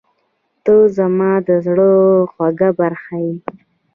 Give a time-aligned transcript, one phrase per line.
[0.63, 1.79] •ته زما د زړه
[2.31, 3.33] خوږه برخه یې.